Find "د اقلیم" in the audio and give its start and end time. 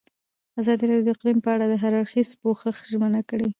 1.05-1.37